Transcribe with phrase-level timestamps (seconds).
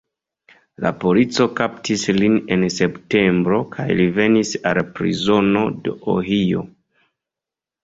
[0.85, 6.67] La polico kaptis lin en septembro kaj li venis al prizono de Ohio.